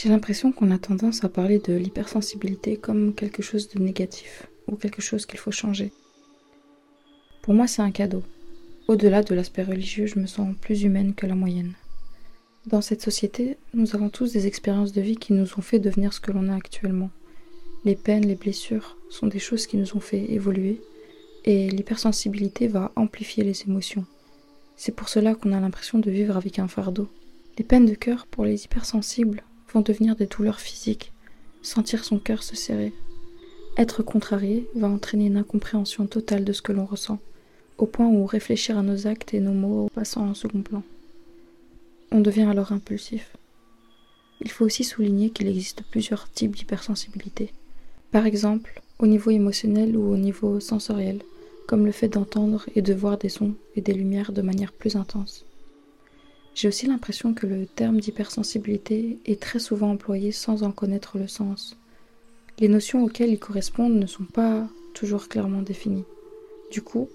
J'ai 0.00 0.10
l'impression 0.10 0.52
qu'on 0.52 0.70
a 0.70 0.78
tendance 0.78 1.24
à 1.24 1.28
parler 1.28 1.58
de 1.58 1.72
l'hypersensibilité 1.72 2.76
comme 2.76 3.16
quelque 3.16 3.42
chose 3.42 3.68
de 3.68 3.80
négatif 3.80 4.46
ou 4.68 4.76
quelque 4.76 5.02
chose 5.02 5.26
qu'il 5.26 5.40
faut 5.40 5.50
changer. 5.50 5.90
Pour 7.42 7.52
moi, 7.52 7.66
c'est 7.66 7.82
un 7.82 7.90
cadeau. 7.90 8.22
Au-delà 8.86 9.24
de 9.24 9.34
l'aspect 9.34 9.64
religieux, 9.64 10.06
je 10.06 10.20
me 10.20 10.28
sens 10.28 10.54
plus 10.60 10.84
humaine 10.84 11.14
que 11.14 11.26
la 11.26 11.34
moyenne. 11.34 11.72
Dans 12.66 12.80
cette 12.80 13.02
société, 13.02 13.56
nous 13.74 13.96
avons 13.96 14.08
tous 14.08 14.32
des 14.32 14.46
expériences 14.46 14.92
de 14.92 15.00
vie 15.00 15.16
qui 15.16 15.32
nous 15.32 15.58
ont 15.58 15.62
fait 15.62 15.80
devenir 15.80 16.12
ce 16.12 16.20
que 16.20 16.30
l'on 16.30 16.48
est 16.48 16.56
actuellement. 16.56 17.10
Les 17.84 17.96
peines, 17.96 18.24
les 18.24 18.36
blessures 18.36 18.96
sont 19.10 19.26
des 19.26 19.40
choses 19.40 19.66
qui 19.66 19.78
nous 19.78 19.96
ont 19.96 20.00
fait 20.00 20.30
évoluer 20.30 20.80
et 21.44 21.68
l'hypersensibilité 21.70 22.68
va 22.68 22.92
amplifier 22.94 23.42
les 23.42 23.62
émotions. 23.62 24.04
C'est 24.76 24.94
pour 24.94 25.08
cela 25.08 25.34
qu'on 25.34 25.52
a 25.52 25.58
l'impression 25.58 25.98
de 25.98 26.08
vivre 26.12 26.36
avec 26.36 26.60
un 26.60 26.68
fardeau. 26.68 27.08
Les 27.58 27.64
peines 27.64 27.86
de 27.86 27.96
cœur 27.96 28.28
pour 28.28 28.44
les 28.44 28.64
hypersensibles 28.64 29.42
vont 29.72 29.80
devenir 29.80 30.16
des 30.16 30.26
douleurs 30.26 30.60
physiques, 30.60 31.12
sentir 31.62 32.04
son 32.04 32.18
cœur 32.18 32.42
se 32.42 32.56
serrer. 32.56 32.92
Être 33.76 34.02
contrarié 34.02 34.68
va 34.74 34.88
entraîner 34.88 35.26
une 35.26 35.36
incompréhension 35.36 36.06
totale 36.06 36.44
de 36.44 36.52
ce 36.52 36.62
que 36.62 36.72
l'on 36.72 36.86
ressent, 36.86 37.18
au 37.78 37.86
point 37.86 38.08
où 38.08 38.26
réfléchir 38.26 38.76
à 38.76 38.82
nos 38.82 39.06
actes 39.06 39.34
et 39.34 39.40
nos 39.40 39.52
mots 39.52 39.88
passant 39.94 40.26
en 40.26 40.34
second 40.34 40.62
plan. 40.62 40.82
On 42.10 42.20
devient 42.20 42.42
alors 42.50 42.72
impulsif. 42.72 43.36
Il 44.40 44.50
faut 44.50 44.64
aussi 44.64 44.84
souligner 44.84 45.30
qu'il 45.30 45.48
existe 45.48 45.82
plusieurs 45.90 46.30
types 46.30 46.56
d'hypersensibilité. 46.56 47.52
Par 48.10 48.26
exemple, 48.26 48.82
au 48.98 49.06
niveau 49.06 49.30
émotionnel 49.30 49.96
ou 49.96 50.12
au 50.12 50.16
niveau 50.16 50.60
sensoriel, 50.60 51.20
comme 51.66 51.84
le 51.84 51.92
fait 51.92 52.08
d'entendre 52.08 52.66
et 52.74 52.82
de 52.82 52.94
voir 52.94 53.18
des 53.18 53.28
sons 53.28 53.54
et 53.76 53.80
des 53.80 53.92
lumières 53.92 54.32
de 54.32 54.42
manière 54.42 54.72
plus 54.72 54.96
intense. 54.96 55.44
J'ai 56.58 56.66
aussi 56.66 56.88
l'impression 56.88 57.34
que 57.34 57.46
le 57.46 57.66
terme 57.66 58.00
d'hypersensibilité 58.00 59.20
est 59.26 59.40
très 59.40 59.60
souvent 59.60 59.92
employé 59.92 60.32
sans 60.32 60.64
en 60.64 60.72
connaître 60.72 61.16
le 61.16 61.28
sens. 61.28 61.76
Les 62.58 62.66
notions 62.66 63.04
auxquelles 63.04 63.30
il 63.30 63.38
correspondent 63.38 63.94
ne 63.94 64.08
sont 64.08 64.24
pas 64.24 64.66
toujours 64.92 65.28
clairement 65.28 65.62
définies. 65.62 66.02
Du 66.72 66.82
coup, 66.82 67.08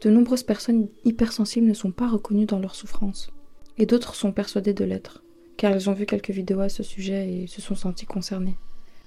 de 0.00 0.08
nombreuses 0.08 0.44
personnes 0.44 0.88
hypersensibles 1.04 1.66
ne 1.66 1.74
sont 1.74 1.90
pas 1.90 2.08
reconnues 2.08 2.46
dans 2.46 2.58
leur 2.58 2.74
souffrance, 2.74 3.28
et 3.76 3.84
d'autres 3.84 4.14
sont 4.14 4.32
persuadées 4.32 4.72
de 4.72 4.86
l'être, 4.86 5.22
car 5.58 5.72
elles 5.72 5.90
ont 5.90 5.92
vu 5.92 6.06
quelques 6.06 6.30
vidéos 6.30 6.60
à 6.60 6.70
ce 6.70 6.82
sujet 6.82 7.30
et 7.30 7.46
se 7.46 7.60
sont 7.60 7.76
senties 7.76 8.06
concernées. 8.06 8.56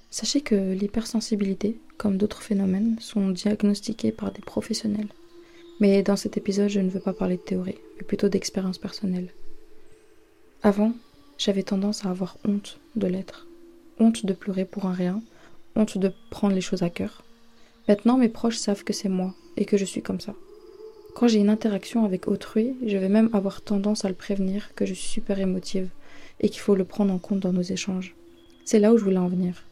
Sachez 0.08 0.40
que 0.40 0.72
l'hypersensibilité, 0.72 1.80
comme 1.96 2.16
d'autres 2.16 2.42
phénomènes, 2.42 2.94
sont 3.00 3.30
diagnostiqués 3.30 4.12
par 4.12 4.30
des 4.30 4.40
professionnels. 4.40 5.08
Mais 5.80 6.04
dans 6.04 6.14
cet 6.14 6.36
épisode, 6.36 6.68
je 6.68 6.78
ne 6.78 6.90
veux 6.90 7.00
pas 7.00 7.12
parler 7.12 7.38
de 7.38 7.42
théorie, 7.42 7.78
mais 7.96 8.04
plutôt 8.04 8.28
d'expérience 8.28 8.78
personnelle. 8.78 9.32
Avant, 10.64 10.92
j'avais 11.38 11.62
tendance 11.62 12.04
à 12.04 12.10
avoir 12.10 12.36
honte 12.44 12.80
de 12.96 13.06
l'être. 13.06 13.46
Honte 14.00 14.26
de 14.26 14.32
pleurer 14.32 14.64
pour 14.64 14.86
un 14.86 14.92
rien, 14.92 15.22
honte 15.76 15.98
de 15.98 16.12
prendre 16.30 16.54
les 16.54 16.60
choses 16.60 16.82
à 16.82 16.90
cœur. 16.90 17.22
Maintenant, 17.86 18.16
mes 18.16 18.28
proches 18.28 18.56
savent 18.56 18.82
que 18.82 18.92
c'est 18.92 19.08
moi 19.08 19.34
et 19.56 19.64
que 19.64 19.76
je 19.76 19.84
suis 19.84 20.02
comme 20.02 20.20
ça. 20.20 20.34
Quand 21.14 21.28
j'ai 21.28 21.38
une 21.38 21.48
interaction 21.48 22.04
avec 22.04 22.26
autrui, 22.26 22.74
je 22.84 22.96
vais 22.96 23.08
même 23.08 23.30
avoir 23.32 23.60
tendance 23.62 24.04
à 24.04 24.08
le 24.08 24.16
prévenir 24.16 24.74
que 24.74 24.84
je 24.84 24.94
suis 24.94 25.08
super 25.08 25.38
émotive 25.38 25.88
et 26.40 26.48
qu'il 26.48 26.60
faut 26.60 26.74
le 26.74 26.84
prendre 26.84 27.14
en 27.14 27.18
compte 27.18 27.40
dans 27.40 27.52
nos 27.52 27.62
échanges. 27.62 28.16
C'est 28.64 28.80
là 28.80 28.92
où 28.92 28.98
je 28.98 29.04
voulais 29.04 29.16
en 29.16 29.28
venir. 29.28 29.62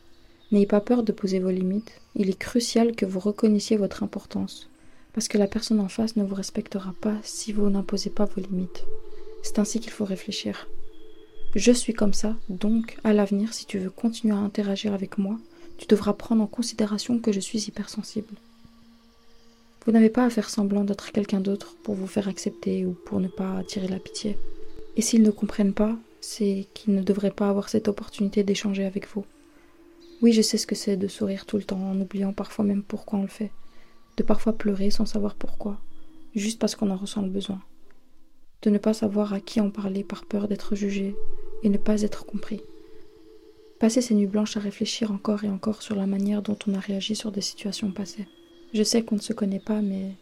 N'ayez 0.52 0.66
pas 0.66 0.80
peur 0.80 1.02
de 1.02 1.10
poser 1.10 1.40
vos 1.40 1.50
limites. 1.50 2.00
Il 2.14 2.30
est 2.30 2.38
crucial 2.38 2.94
que 2.94 3.06
vous 3.06 3.20
reconnaissiez 3.20 3.76
votre 3.76 4.04
importance, 4.04 4.70
parce 5.12 5.26
que 5.26 5.38
la 5.38 5.48
personne 5.48 5.80
en 5.80 5.88
face 5.88 6.14
ne 6.14 6.24
vous 6.24 6.34
respectera 6.36 6.94
pas 7.00 7.16
si 7.24 7.52
vous 7.52 7.68
n'imposez 7.68 8.10
pas 8.10 8.24
vos 8.24 8.40
limites. 8.40 8.84
C'est 9.46 9.60
ainsi 9.60 9.78
qu'il 9.78 9.92
faut 9.92 10.04
réfléchir. 10.04 10.68
Je 11.54 11.70
suis 11.70 11.94
comme 11.94 12.12
ça, 12.12 12.34
donc 12.48 12.98
à 13.04 13.12
l'avenir, 13.12 13.54
si 13.54 13.64
tu 13.64 13.78
veux 13.78 13.90
continuer 13.90 14.34
à 14.34 14.38
interagir 14.38 14.92
avec 14.92 15.18
moi, 15.18 15.38
tu 15.78 15.86
devras 15.86 16.14
prendre 16.14 16.42
en 16.42 16.48
considération 16.48 17.20
que 17.20 17.30
je 17.30 17.38
suis 17.38 17.68
hypersensible. 17.68 18.34
Vous 19.84 19.92
n'avez 19.92 20.10
pas 20.10 20.24
à 20.24 20.30
faire 20.30 20.50
semblant 20.50 20.82
d'être 20.82 21.12
quelqu'un 21.12 21.38
d'autre 21.38 21.76
pour 21.84 21.94
vous 21.94 22.08
faire 22.08 22.26
accepter 22.26 22.84
ou 22.84 22.96
pour 23.06 23.20
ne 23.20 23.28
pas 23.28 23.56
attirer 23.56 23.86
la 23.86 24.00
pitié. 24.00 24.36
Et 24.96 25.00
s'ils 25.00 25.22
ne 25.22 25.30
comprennent 25.30 25.74
pas, 25.74 25.96
c'est 26.20 26.66
qu'ils 26.74 26.96
ne 26.96 27.02
devraient 27.02 27.30
pas 27.30 27.48
avoir 27.48 27.68
cette 27.68 27.86
opportunité 27.86 28.42
d'échanger 28.42 28.84
avec 28.84 29.08
vous. 29.14 29.24
Oui, 30.22 30.32
je 30.32 30.42
sais 30.42 30.58
ce 30.58 30.66
que 30.66 30.74
c'est 30.74 30.96
de 30.96 31.06
sourire 31.06 31.46
tout 31.46 31.56
le 31.56 31.62
temps 31.62 31.80
en 31.88 32.00
oubliant 32.00 32.32
parfois 32.32 32.64
même 32.64 32.82
pourquoi 32.82 33.20
on 33.20 33.22
le 33.22 33.28
fait, 33.28 33.52
de 34.16 34.24
parfois 34.24 34.54
pleurer 34.54 34.90
sans 34.90 35.06
savoir 35.06 35.36
pourquoi, 35.36 35.78
juste 36.34 36.58
parce 36.58 36.74
qu'on 36.74 36.90
en 36.90 36.96
ressent 36.96 37.22
le 37.22 37.30
besoin 37.30 37.60
de 38.66 38.70
ne 38.70 38.78
pas 38.78 38.94
savoir 38.94 39.32
à 39.32 39.38
qui 39.38 39.60
en 39.60 39.70
parler 39.70 40.02
par 40.02 40.24
peur 40.24 40.48
d'être 40.48 40.74
jugé 40.74 41.14
et 41.62 41.68
ne 41.68 41.78
pas 41.78 42.02
être 42.02 42.26
compris. 42.26 42.60
Passer 43.78 44.02
ces 44.02 44.14
nuits 44.14 44.26
blanches 44.26 44.56
à 44.56 44.60
réfléchir 44.60 45.12
encore 45.12 45.44
et 45.44 45.48
encore 45.48 45.82
sur 45.82 45.94
la 45.94 46.08
manière 46.08 46.42
dont 46.42 46.58
on 46.66 46.74
a 46.74 46.80
réagi 46.80 47.14
sur 47.14 47.30
des 47.30 47.42
situations 47.42 47.92
passées. 47.92 48.26
Je 48.74 48.82
sais 48.82 49.04
qu'on 49.04 49.14
ne 49.14 49.20
se 49.20 49.32
connaît 49.32 49.60
pas, 49.60 49.82
mais 49.82 50.16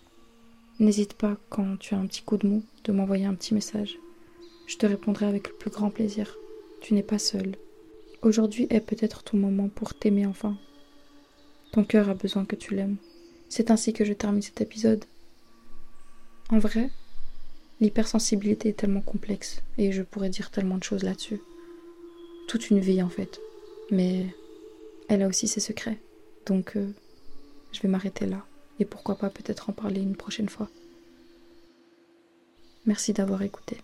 n'hésite 0.79 1.15
pas, 1.15 1.39
quand 1.49 1.79
tu 1.79 1.95
as 1.95 1.99
un 1.99 2.07
petit 2.07 2.21
coup 2.21 2.37
de 2.37 2.47
mou, 2.47 2.63
de 2.85 2.93
m'envoyer 2.93 3.25
un 3.25 3.35
petit 3.35 3.55
message. 3.55 3.99
Je 4.67 4.77
te 4.77 4.85
répondrai 4.85 5.25
avec 5.25 5.49
le 5.49 5.55
plus 5.55 5.71
grand 5.71 5.89
plaisir. 5.89 6.37
Tu 6.83 6.93
n'es 6.93 7.03
pas 7.03 7.19
seul. 7.19 7.57
Aujourd'hui 8.21 8.67
est 8.69 8.81
peut-être 8.81 9.23
ton 9.23 9.39
moment 9.39 9.71
pour 9.71 9.95
t'aimer 9.95 10.27
enfin. 10.27 10.59
Ton 11.73 11.83
cœur 11.83 12.11
a 12.11 12.15
besoin 12.15 12.45
que 12.45 12.57
tu 12.57 12.75
l'aimes. 12.75 12.97
C'est 13.49 13.71
ainsi 13.71 13.95
que 13.95 14.05
je 14.05 14.13
termine 14.13 14.43
cet 14.43 14.61
épisode. 14.61 15.07
En 16.51 16.59
vrai, 16.59 16.91
L'hypersensibilité 17.81 18.71
est 18.71 18.79
tellement 18.79 19.01
complexe 19.01 19.63
et 19.79 19.93
je 19.93 20.03
pourrais 20.03 20.29
dire 20.29 20.51
tellement 20.51 20.79
de 20.79 20.85
choses 20.85 21.03
là-dessus. 21.03 21.41
Toute 22.49 22.71
une 22.71 22.81
vie 22.81 23.03
en 23.03 23.09
fait. 23.09 23.41
Mais 23.91 24.27
elle 25.09 25.23
a 25.23 25.29
aussi 25.29 25.49
ses 25.49 25.61
secrets. 25.61 25.99
Donc 26.47 26.77
euh, 26.77 26.89
je 27.73 27.81
vais 27.81 27.89
m'arrêter 27.89 28.27
là. 28.27 28.45
Et 28.81 28.85
pourquoi 28.85 29.17
pas 29.17 29.31
peut-être 29.31 29.71
en 29.71 29.73
parler 29.73 30.01
une 30.01 30.17
prochaine 30.17 30.49
fois. 30.49 30.69
Merci 32.87 33.13
d'avoir 33.13 33.43
écouté. 33.43 33.79